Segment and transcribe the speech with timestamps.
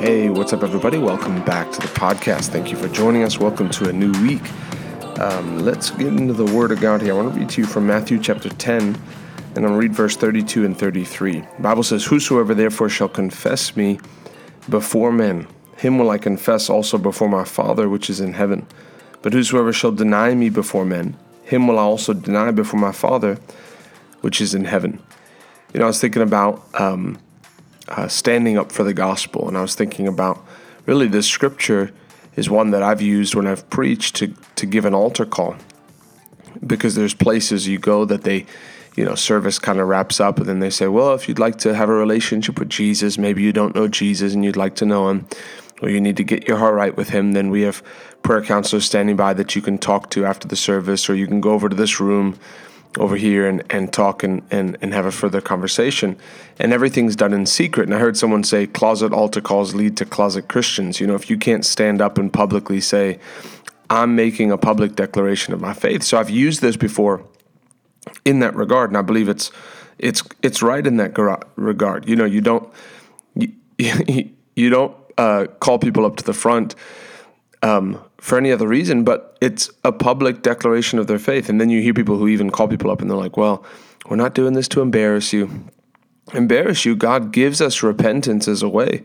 [0.00, 0.96] Hey, what's up, everybody?
[0.96, 2.50] Welcome back to the podcast.
[2.50, 3.40] Thank you for joining us.
[3.40, 4.48] Welcome to a new week.
[5.18, 7.14] Um, let's get into the Word of God here.
[7.14, 8.96] I want to read to you from Matthew chapter 10,
[9.56, 11.40] and to read verse 32 and 33.
[11.40, 13.98] The Bible says, Whosoever therefore shall confess me
[14.68, 18.68] before men, him will I confess also before my Father which is in heaven.
[19.22, 23.40] But whosoever shall deny me before men, him will I also deny before my Father
[24.20, 25.02] which is in heaven.
[25.74, 26.62] You know, I was thinking about.
[26.80, 27.18] Um,
[27.88, 29.48] uh, standing up for the gospel.
[29.48, 30.44] And I was thinking about
[30.86, 31.92] really this scripture
[32.36, 35.56] is one that I've used when I've preached to, to give an altar call
[36.66, 38.46] because there's places you go that they,
[38.96, 41.58] you know, service kind of wraps up and then they say, well, if you'd like
[41.58, 44.86] to have a relationship with Jesus, maybe you don't know Jesus and you'd like to
[44.86, 45.26] know him,
[45.82, 47.82] or you need to get your heart right with him, then we have
[48.22, 51.40] prayer counselors standing by that you can talk to after the service, or you can
[51.40, 52.38] go over to this room
[52.96, 56.16] over here and, and talk and, and, and have a further conversation.
[56.58, 57.84] And everything's done in secret.
[57.84, 61.00] And I heard someone say closet altar calls lead to closet Christians.
[61.00, 63.18] You know, if you can't stand up and publicly say,
[63.90, 66.02] I'm making a public declaration of my faith.
[66.02, 67.24] So I've used this before
[68.24, 69.50] in that regard, and I believe it's
[69.98, 71.16] it's it's right in that
[71.56, 72.08] regard.
[72.08, 72.70] You know, you don't
[73.34, 73.52] you,
[74.56, 76.74] you don't uh, call people up to the front
[77.62, 81.48] um, for any other reason, but it's a public declaration of their faith.
[81.48, 83.64] And then you hear people who even call people up and they're like, well,
[84.08, 85.64] we're not doing this to embarrass you.
[86.34, 86.96] Embarrass you.
[86.96, 89.04] God gives us repentance as a way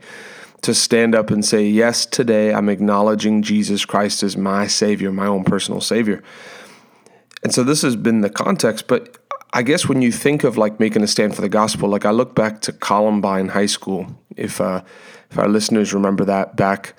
[0.61, 5.27] to stand up and say, yes, today I'm acknowledging Jesus Christ as my Savior, my
[5.27, 6.23] own personal Savior.
[7.43, 9.17] And so this has been the context, but
[9.51, 12.11] I guess when you think of like making a stand for the gospel, like I
[12.11, 14.81] look back to Columbine High School, if uh,
[15.29, 16.95] if our listeners remember that back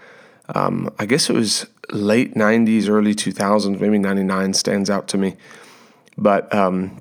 [0.49, 5.37] um, I guess it was late 90s, early 2000s, maybe 99 stands out to me,
[6.19, 7.01] but um,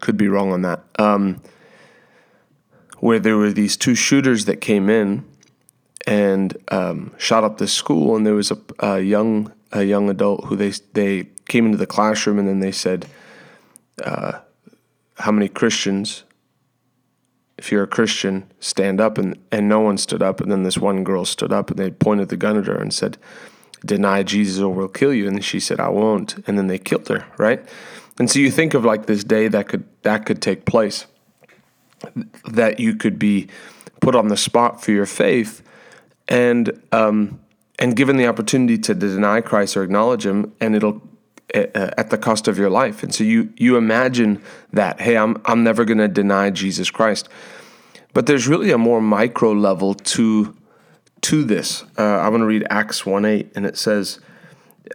[0.00, 0.84] could be wrong on that.
[0.98, 1.40] Um,
[2.98, 5.24] where there were these two shooters that came in
[6.06, 10.44] and um, shot up the school, and there was a, a, young a young adult
[10.46, 13.06] who they they came into the classroom and then they said,
[14.02, 14.38] uh,
[15.18, 16.24] "How many Christians
[17.64, 19.16] if you're a Christian, stand up.
[19.16, 20.40] And, and no one stood up.
[20.40, 22.92] And then this one girl stood up and they pointed the gun at her and
[22.92, 23.16] said,
[23.82, 25.26] Deny Jesus or we'll kill you.
[25.26, 26.36] And she said, I won't.
[26.46, 27.66] And then they killed her, right?
[28.18, 31.06] And so you think of like this day that could that could take place,
[32.46, 33.48] that you could be
[34.00, 35.62] put on the spot for your faith,
[36.28, 37.40] and um,
[37.78, 41.02] and given the opportunity to deny Christ or acknowledge Him, and it'll
[41.54, 43.02] at the cost of your life.
[43.02, 44.42] And so you you imagine
[44.72, 47.28] that, hey, I'm I'm never going to deny Jesus Christ.
[48.12, 50.54] But there's really a more micro level to
[51.22, 51.84] to this.
[51.98, 54.20] Uh, I'm going to read Acts 1 8, and it says,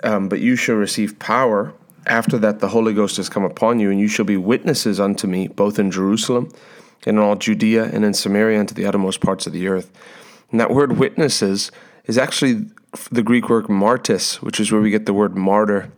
[0.04, 1.74] um, But you shall receive power.
[2.06, 5.28] After that, the Holy Ghost has come upon you, and you shall be witnesses unto
[5.28, 6.52] me, both in Jerusalem
[7.06, 9.92] and in all Judea and in Samaria and to the uttermost parts of the earth.
[10.52, 11.72] And that word witnesses
[12.06, 12.68] is actually
[13.12, 15.92] the Greek word martis, which is where we get the word martyr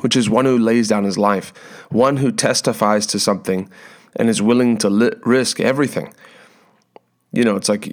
[0.00, 1.52] which is one who lays down his life,
[1.90, 3.68] one who testifies to something
[4.16, 6.12] and is willing to li- risk everything.
[7.32, 7.92] You know, it's like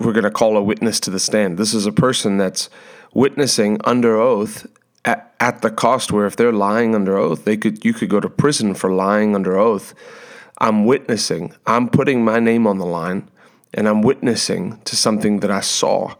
[0.00, 1.58] we're going to call a witness to the stand.
[1.58, 2.68] This is a person that's
[3.14, 4.66] witnessing under oath
[5.04, 8.20] at, at the cost where if they're lying under oath, they could you could go
[8.20, 9.94] to prison for lying under oath.
[10.58, 11.54] I'm witnessing.
[11.66, 13.28] I'm putting my name on the line
[13.74, 16.14] and I'm witnessing to something that I saw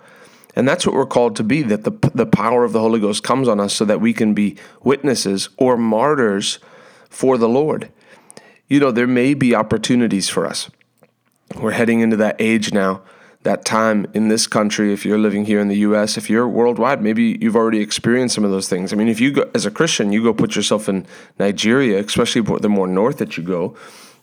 [0.55, 3.23] and that's what we're called to be that the, the power of the Holy Ghost
[3.23, 6.59] comes on us so that we can be witnesses or martyrs
[7.09, 7.91] for the Lord.
[8.69, 10.71] You know, there may be opportunities for us.
[11.61, 13.03] We're heading into that age now,
[13.43, 14.93] that time in this country.
[14.93, 18.45] If you're living here in the US, if you're worldwide, maybe you've already experienced some
[18.45, 18.93] of those things.
[18.93, 21.07] I mean, if you go as a Christian, you go put yourself in
[21.39, 23.77] Nigeria, especially the more north that you go,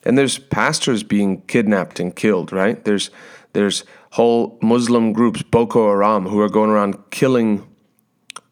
[0.03, 2.83] and there's pastors being kidnapped and killed, right?
[2.85, 3.11] There's
[3.53, 7.67] there's whole Muslim groups, Boko Haram, who are going around killing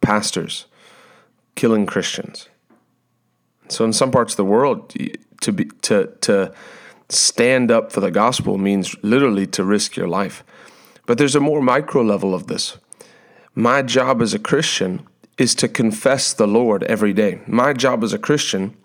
[0.02, 0.66] pastors,
[1.56, 2.50] killing Christians.
[3.70, 4.94] So in some parts of the world,
[5.42, 6.54] to be to to
[7.10, 10.44] stand up for the gospel means literally to risk your life.
[11.06, 12.78] But there's a more micro level of this.
[13.56, 15.08] My job as a Christian
[15.38, 17.42] is to confess the Lord every day.
[17.48, 18.76] My job as a Christian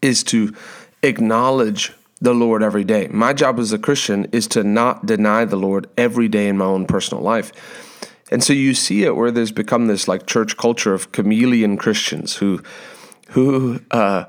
[0.00, 0.54] is to
[1.02, 3.08] acknowledge the Lord every day.
[3.08, 6.64] My job as a Christian is to not deny the Lord every day in my
[6.64, 7.52] own personal life.
[8.30, 12.36] And so you see it where there's become this like church culture of chameleon Christians
[12.36, 12.62] who
[13.30, 14.24] who uh,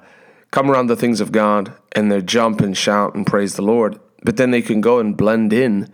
[0.52, 4.00] come around the things of God and they jump and shout and praise the Lord,
[4.24, 5.92] but then they can go and blend in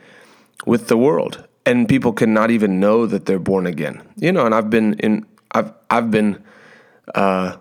[0.65, 4.01] with the world, and people cannot even know that they're born again.
[4.15, 6.43] You know, and I've been in I've I've been
[7.15, 7.57] uh,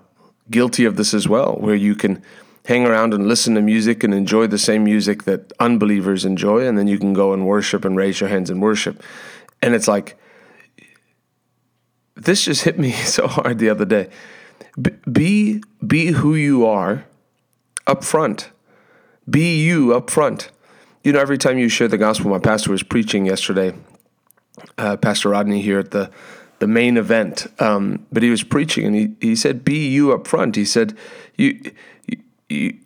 [0.51, 2.23] guilty of this as well, where you can
[2.67, 6.79] hang around and listen to music and enjoy the same music that unbelievers enjoy, and
[6.79, 9.03] then you can go and worship and raise your hands and worship.
[9.61, 10.17] And it's like,
[12.15, 14.09] this just hit me so hard the other day.
[15.11, 17.05] Be be who you are
[17.87, 18.51] up front.
[19.29, 20.51] Be you up front.
[21.05, 23.75] You know, every time you share the gospel, my pastor was preaching yesterday,
[24.79, 26.11] uh, Pastor Rodney here at the
[26.61, 27.49] the main event.
[27.59, 30.55] Um, but he was preaching and he, he said, Be you up front.
[30.55, 30.97] He said,
[31.37, 31.73] you,
[32.53, 32.79] you,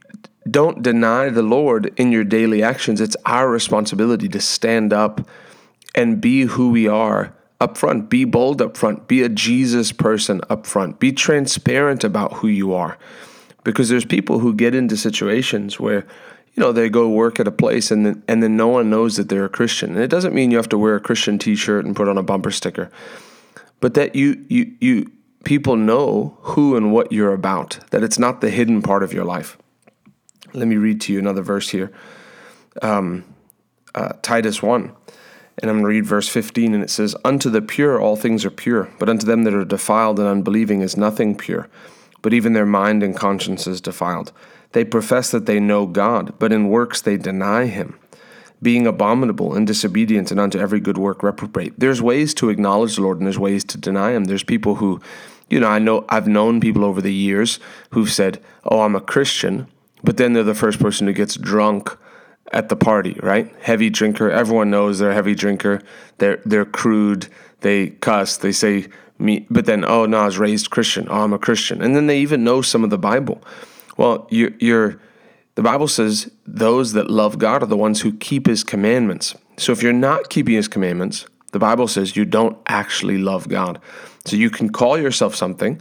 [0.50, 3.00] don't deny the Lord in your daily actions.
[3.00, 5.28] It's our responsibility to stand up
[5.94, 8.08] and be who we are up front.
[8.08, 9.08] Be bold up front.
[9.08, 11.00] Be a Jesus person up front.
[11.00, 12.98] Be transparent about who you are.
[13.64, 16.06] Because there's people who get into situations where,
[16.54, 19.16] you know, they go work at a place and then, and then no one knows
[19.16, 19.90] that they're a Christian.
[19.94, 22.18] And it doesn't mean you have to wear a Christian t shirt and put on
[22.18, 22.90] a bumper sticker,
[23.80, 25.10] but that you, you, you,
[25.46, 29.24] people know who and what you're about, that it's not the hidden part of your
[29.24, 29.56] life.
[30.52, 31.92] Let me read to you another verse here
[32.82, 33.24] um,
[33.94, 34.82] uh, Titus 1.
[35.62, 38.44] And I'm going to read verse 15, and it says, Unto the pure all things
[38.44, 41.68] are pure, but unto them that are defiled and unbelieving is nothing pure,
[42.22, 44.32] but even their mind and conscience is defiled.
[44.72, 47.98] They profess that they know God, but in works they deny him,
[48.60, 51.78] being abominable and disobedient, and unto every good work reprobate.
[51.78, 54.24] There's ways to acknowledge the Lord, and there's ways to deny him.
[54.24, 55.00] There's people who,
[55.48, 57.60] you know, I know I've known people over the years
[57.90, 59.68] who've said, Oh, I'm a Christian,
[60.02, 61.96] but then they're the first person who gets drunk
[62.52, 63.54] at the party, right?
[63.60, 64.30] Heavy drinker.
[64.30, 65.80] Everyone knows they're a heavy drinker.
[66.18, 67.28] They're they're crude.
[67.60, 68.36] They cuss.
[68.36, 68.88] They say
[69.18, 71.06] me, but then oh no, I was raised Christian.
[71.08, 73.42] Oh, I'm a Christian, and then they even know some of the Bible.
[73.96, 75.00] Well, you, you're
[75.54, 79.34] the Bible says those that love God are the ones who keep His commandments.
[79.56, 83.80] So if you're not keeping His commandments, the Bible says you don't actually love God.
[84.24, 85.80] So you can call yourself something,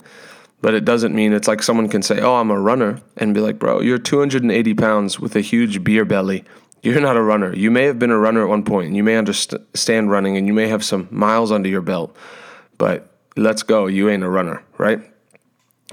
[0.61, 3.41] but it doesn't mean it's like someone can say, Oh, I'm a runner, and be
[3.41, 6.43] like, Bro, you're 280 pounds with a huge beer belly.
[6.81, 7.55] You're not a runner.
[7.55, 10.45] You may have been a runner at one point, and you may understand running, and
[10.45, 12.15] you may have some miles under your belt,
[12.77, 13.87] but let's go.
[13.87, 15.01] You ain't a runner, right?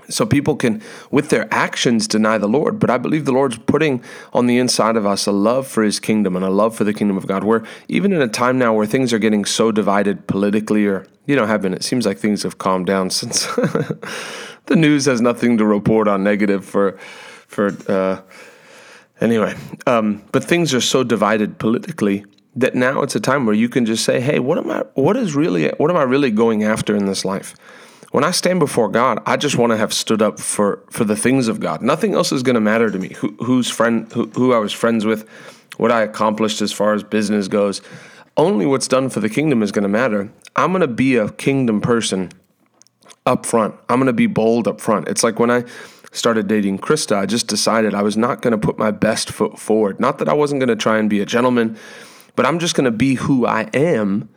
[0.09, 2.79] So people can, with their actions, deny the Lord.
[2.79, 4.03] But I believe the Lord's putting
[4.33, 6.93] on the inside of us a love for his kingdom and a love for the
[6.93, 7.45] kingdom of God.
[7.45, 11.37] Where even in a time now where things are getting so divided politically, or, you
[11.37, 13.47] know, have been, it seems like things have calmed down since
[14.67, 16.99] the news has nothing to report on negative for
[17.47, 18.21] for uh,
[19.21, 19.55] anyway.
[19.87, 22.25] Um, but things are so divided politically
[22.57, 24.81] that now it's a time where you can just say, "Hey, what am I?
[24.95, 25.69] What is really?
[25.79, 27.55] What am I really going after in this life?"
[28.13, 31.17] When I stand before God, I just want to have stood up for for the
[31.17, 31.81] things of God.
[31.81, 33.15] Nothing else is going to matter to me.
[33.15, 34.11] Who, who's friend?
[34.13, 35.27] Who, who I was friends with,
[35.79, 37.81] what I accomplished as far as business goes.
[38.37, 40.31] Only what's done for the kingdom is going to matter.
[40.55, 42.31] I'm going to be a kingdom person
[43.25, 43.75] up front.
[43.89, 45.09] I'm going to be bold up front.
[45.09, 45.65] It's like when I
[46.13, 49.59] started dating Krista, I just decided I was not going to put my best foot
[49.59, 49.99] forward.
[49.99, 51.79] Not that I wasn't going to try and be a gentleman,
[52.37, 54.29] but I'm just going to be who I am.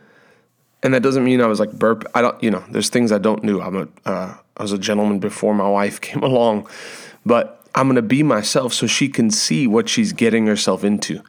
[0.86, 2.06] And that doesn't mean I was like burp.
[2.14, 3.60] I don't, you know, there's things I don't do.
[3.60, 6.70] I'm a, uh, I was a gentleman before my wife came along,
[7.26, 11.24] but I'm going to be myself so she can see what she's getting herself into.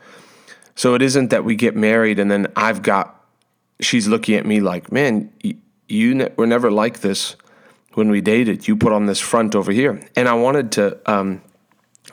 [0.75, 3.19] So it isn't that we get married and then I've got,
[3.81, 5.32] she's looking at me like, man,
[5.88, 7.35] you ne- were never like this
[7.94, 8.69] when we dated.
[8.69, 10.99] You put on this front over here, and I wanted to.
[11.11, 11.41] Um,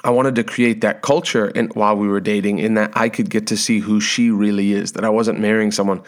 [0.04, 3.30] I wanted to create that culture in, while we were dating, in that I could
[3.30, 4.94] get to see who she really is.
[4.94, 6.02] That I wasn't marrying someone,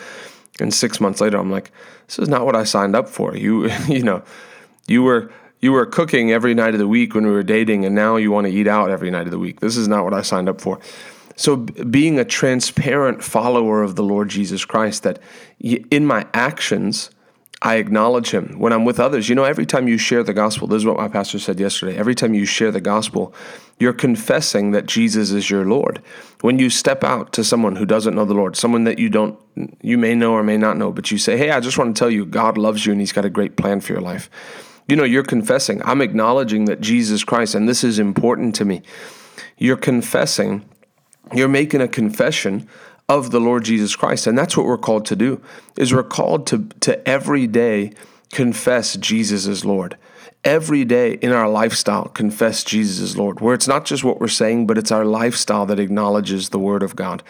[0.59, 1.71] and six months later, I'm like,
[2.07, 3.35] this is not what I signed up for.
[3.35, 4.23] You, you know,
[4.87, 5.31] you were
[5.61, 8.31] you were cooking every night of the week when we were dating, and now you
[8.31, 9.61] want to eat out every night of the week.
[9.61, 10.79] This is not what I signed up for.
[11.35, 15.19] So, being a transparent follower of the Lord Jesus Christ, that
[15.59, 17.09] in my actions,
[17.61, 19.29] I acknowledge him when I'm with others.
[19.29, 21.97] You know, every time you share the gospel, this is what my pastor said yesterday.
[21.97, 23.33] Every time you share the gospel,
[23.79, 26.01] you're confessing that Jesus is your Lord.
[26.41, 29.39] When you step out to someone who doesn't know the Lord, someone that you don't,
[29.81, 31.99] you may know or may not know, but you say, Hey, I just want to
[31.99, 34.29] tell you, God loves you and he's got a great plan for your life.
[34.87, 38.83] You know, you're confessing, I'm acknowledging that Jesus Christ, and this is important to me.
[39.57, 40.63] You're confessing,
[41.33, 42.67] you're making a confession
[43.07, 44.27] of the Lord Jesus Christ.
[44.27, 45.41] And that's what we're called to do.
[45.77, 47.91] Is we're called to to every day
[48.31, 49.97] confess Jesus as Lord.
[50.43, 53.39] Every day in our lifestyle confess Jesus is Lord.
[53.39, 56.83] Where it's not just what we're saying, but it's our lifestyle that acknowledges the word
[56.83, 57.23] of God.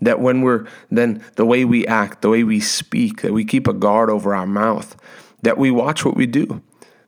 [0.00, 3.66] That when we're then the way we act, the way we speak, that we keep
[3.66, 4.96] a guard over our mouth,
[5.42, 6.62] that we watch what we do.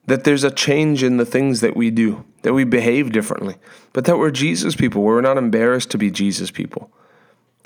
[0.06, 3.56] That there's a change in the things that we do, that we behave differently,
[3.94, 5.02] but that we're Jesus people.
[5.02, 6.90] We're not embarrassed to be Jesus people.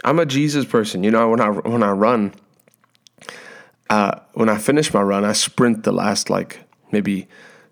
[0.04, 1.02] I'm a Jesus person.
[1.02, 2.34] You know, when I when I run,
[3.90, 6.60] uh, when I finish my run, I sprint the last like
[6.92, 7.28] maybe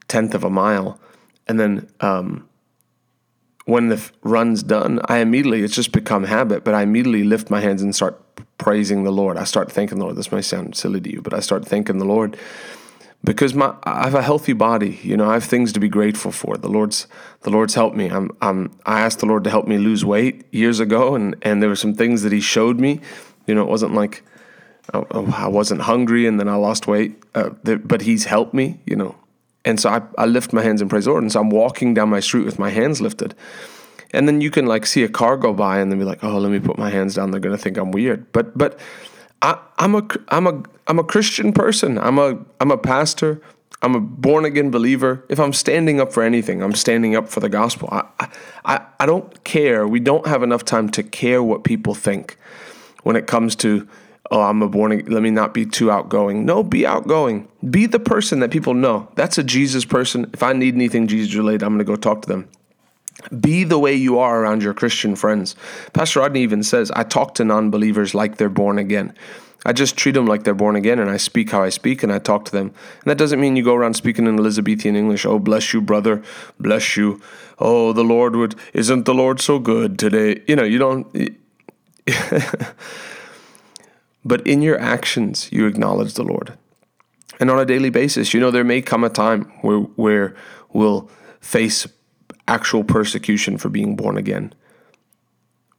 [0.08, 0.98] tenth of a mile,
[1.46, 2.48] and then um,
[3.66, 7.60] when the run's done, I immediately, it's just become habit, but I immediately lift my
[7.60, 8.20] hands and start
[8.58, 9.36] praising the Lord.
[9.36, 10.16] I start thanking the Lord.
[10.16, 12.36] This may sound silly to you, but I start thanking the Lord
[13.24, 14.98] because my I have a healthy body.
[15.02, 16.56] You know, I have things to be grateful for.
[16.56, 17.06] The Lord's
[17.42, 18.08] the Lord's helped me.
[18.08, 21.62] I'm, I'm I asked the Lord to help me lose weight years ago, and and
[21.62, 23.00] there were some things that He showed me.
[23.46, 24.22] You know, it wasn't like
[24.94, 28.80] oh, oh, I wasn't hungry and then I lost weight, uh, but He's helped me.
[28.86, 29.16] You know,
[29.64, 31.22] and so I, I lift my hands in praise Lord.
[31.22, 33.34] And so I'm walking down my street with my hands lifted.
[34.12, 36.38] And then you can like see a car go by and then be like, oh,
[36.38, 37.32] let me put my hands down.
[37.32, 38.30] They're gonna think I'm weird.
[38.32, 38.78] But but
[39.46, 41.98] I, I'm a I'm a I'm a Christian person.
[41.98, 43.40] I'm a I'm a pastor.
[43.80, 45.24] I'm a born again believer.
[45.28, 47.88] If I'm standing up for anything, I'm standing up for the gospel.
[47.92, 48.28] I,
[48.64, 49.86] I, I don't care.
[49.86, 52.36] We don't have enough time to care what people think
[53.04, 53.86] when it comes to
[54.32, 55.12] oh, I'm a born again.
[55.12, 56.44] Let me not be too outgoing.
[56.44, 57.46] No, be outgoing.
[57.70, 59.08] Be the person that people know.
[59.14, 60.28] That's a Jesus person.
[60.34, 62.48] If I need anything Jesus related, I'm going to go talk to them.
[63.40, 65.56] Be the way you are around your Christian friends.
[65.92, 69.14] Pastor Rodney even says, I talk to non believers like they're born again.
[69.64, 72.12] I just treat them like they're born again and I speak how I speak and
[72.12, 72.68] I talk to them.
[72.68, 75.26] And that doesn't mean you go around speaking in Elizabethan English.
[75.26, 76.22] Oh, bless you, brother.
[76.60, 77.20] Bless you.
[77.58, 80.40] Oh, the Lord would, isn't the Lord so good today?
[80.46, 81.06] You know, you don't.
[84.24, 86.56] but in your actions, you acknowledge the Lord.
[87.40, 90.36] And on a daily basis, you know, there may come a time where, where
[90.72, 91.88] we'll face
[92.48, 94.54] actual persecution for being born again.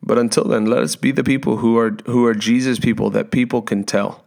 [0.02, 3.32] But until then, let us be the people who are who are Jesus people that
[3.32, 4.24] people can tell.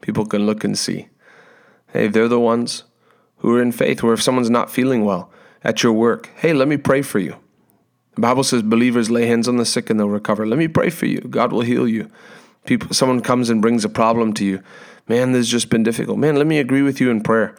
[0.00, 1.08] People can look and see.
[1.92, 2.84] Hey, they're the ones
[3.38, 5.30] who are in faith, where if someone's not feeling well
[5.62, 7.36] at your work, hey, let me pray for you.
[8.14, 10.46] The Bible says believers lay hands on the sick and they'll recover.
[10.46, 11.20] Let me pray for you.
[11.20, 12.10] God will heal you
[12.64, 14.62] people someone comes and brings a problem to you
[15.08, 17.54] man this has just been difficult man let me agree with you in prayer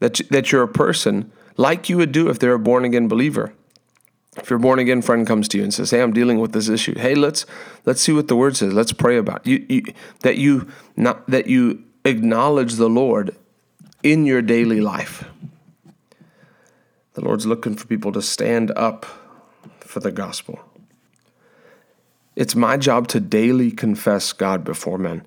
[0.00, 3.52] that that you're a person like you would do if they're a born again believer.
[4.36, 6.68] If your born again friend comes to you and says hey i'm dealing with this
[6.68, 6.98] issue.
[6.98, 7.44] Hey let's
[7.84, 8.72] let's see what the word says.
[8.72, 9.82] Let's pray about you, you
[10.20, 13.36] that you not that you acknowledge the lord
[14.02, 15.24] in your daily life.
[17.14, 19.04] The lord's looking for people to stand up
[19.80, 20.60] for the gospel.
[22.34, 25.26] It's my job to daily confess God before men,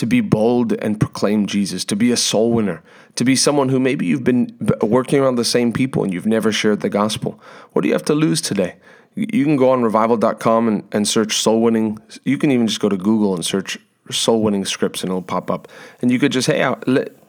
[0.00, 2.82] to be bold and proclaim Jesus, to be a soul winner,
[3.16, 6.50] to be someone who maybe you've been working around the same people and you've never
[6.50, 7.38] shared the gospel.
[7.72, 8.76] What do you have to lose today?
[9.14, 11.98] You can go on revival.com and, and search soul winning.
[12.24, 13.76] You can even just go to Google and search
[14.10, 15.68] soul winning scripts and it'll pop up.
[16.00, 16.74] And you could just, hey, I,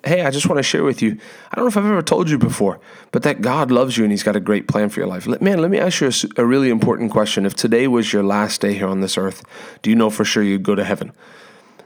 [0.06, 1.20] hey, I just want to share with you.
[1.52, 2.80] I don't know if I've ever told you before,
[3.12, 5.28] but that God loves you and He's got a great plan for your life.
[5.42, 7.46] Man, let me ask you a, a really important question.
[7.46, 9.44] If today was your last day here on this earth,
[9.82, 11.12] do you know for sure you'd go to heaven?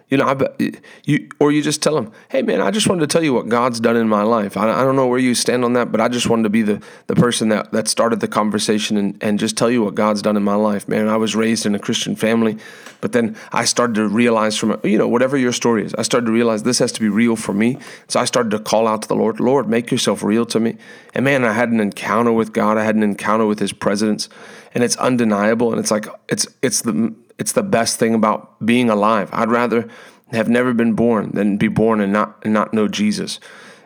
[0.10, 0.72] You know, I,
[1.04, 3.50] you or you just tell them, "Hey, man, I just wanted to tell you what
[3.50, 4.56] God's done in my life.
[4.56, 6.62] I, I don't know where you stand on that, but I just wanted to be
[6.62, 10.22] the, the person that, that started the conversation and, and just tell you what God's
[10.22, 10.88] done in my life.
[10.88, 12.58] Man, I was raised in a Christian family,
[13.02, 16.28] but then I started to realize from you know whatever your story is, I started
[16.28, 17.80] to realize this has to be real for me.
[18.08, 20.78] So I started to call out to the Lord, Lord, make yourself real to me.
[21.16, 22.78] And man, I had an encounter with God.
[22.78, 24.30] I had an encounter with His presence,
[24.76, 25.72] and it's undeniable.
[25.72, 29.30] And it's like it's it's the it's the best thing about being alive.
[29.34, 29.88] I'd rather
[30.32, 33.40] have never been born than be born and not and not know Jesus.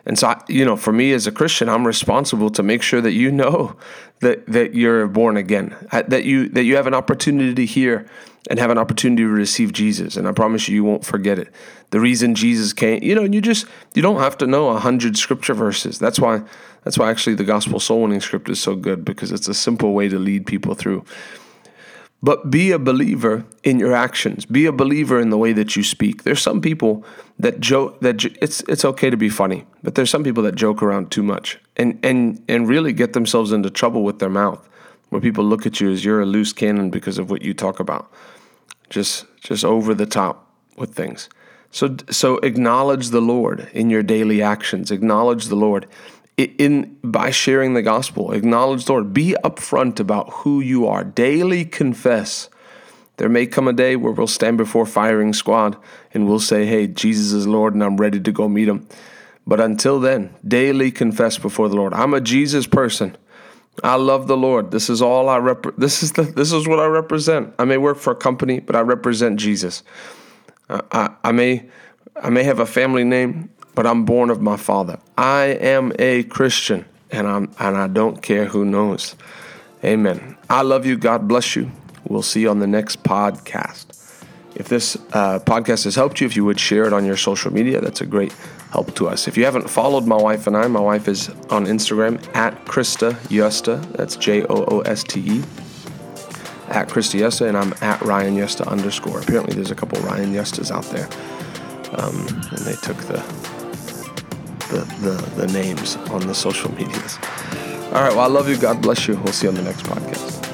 [0.06, 3.00] And so, I, you know, for me as a Christian, I'm responsible to make sure
[3.00, 3.76] that you know
[4.20, 8.08] that that you're born again, uh, that you that you have an opportunity to hear
[8.48, 10.16] and have an opportunity to receive Jesus.
[10.16, 11.52] And I promise you, you won't forget it.
[11.90, 15.18] The reason Jesus came, you know, you just you don't have to know a hundred
[15.18, 15.98] scripture verses.
[15.98, 16.42] That's why
[16.84, 19.92] that's why actually the gospel soul winning script is so good because it's a simple
[19.92, 21.04] way to lead people through.
[22.22, 24.44] But be a believer in your actions.
[24.44, 26.22] Be a believer in the way that you speak.
[26.22, 27.02] There's some people
[27.38, 30.82] that joke that it's it's okay to be funny, but there's some people that joke
[30.82, 34.68] around too much and and and really get themselves into trouble with their mouth,
[35.08, 37.80] where people look at you as you're a loose cannon because of what you talk
[37.80, 38.12] about.
[38.90, 40.46] Just just over the top
[40.76, 41.30] with things.
[41.70, 44.90] So so acknowledge the Lord in your daily actions.
[44.90, 45.86] Acknowledge the Lord
[46.44, 51.64] in by sharing the gospel, acknowledge the Lord, be upfront about who you are, daily
[51.64, 52.48] confess.
[53.16, 55.76] There may come a day where we'll stand before firing squad
[56.14, 58.86] and we'll say, "Hey, Jesus is Lord, and I'm ready to go meet Him."
[59.46, 61.92] But until then, daily confess before the Lord.
[61.94, 63.16] I'm a Jesus person.
[63.82, 64.70] I love the Lord.
[64.70, 67.54] This is all I rep- this is the this is what I represent.
[67.58, 69.82] I may work for a company, but I represent Jesus.
[70.68, 71.68] I, I, I may
[72.22, 74.98] I may have a family name, but I'm born of my Father.
[75.16, 79.16] I am a Christian, and I'm and I don't care who knows.
[79.82, 80.36] Amen.
[80.50, 80.98] I love you.
[80.98, 81.72] God bless you.
[82.06, 84.22] We'll see you on the next podcast.
[84.54, 87.50] If this uh, podcast has helped you, if you would share it on your social
[87.50, 88.34] media, that's a great
[88.70, 89.26] help to us.
[89.26, 93.16] If you haven't followed my wife and I, my wife is on Instagram at Krista
[93.30, 93.80] Jooste.
[93.94, 95.42] That's J O O S T E.
[96.68, 99.20] At Krista Jooste, and I'm at Ryan Jooste underscore.
[99.20, 101.08] Apparently, there's a couple Ryan Joostes out there,
[101.98, 103.49] um, and they took the,
[104.70, 107.18] the the the names on the social medias.
[107.92, 108.10] All right.
[108.12, 108.56] Well, I love you.
[108.56, 109.16] God bless you.
[109.16, 110.49] We'll see you on the next podcast.